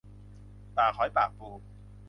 [0.77, 1.49] ปากหอยปากปู